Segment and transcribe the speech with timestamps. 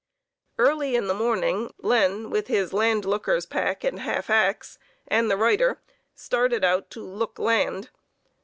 [0.57, 5.37] Early in the morning, Len, with his land looker's pack and half ax, and the
[5.37, 5.79] writer,
[6.15, 7.91] started out to "look land."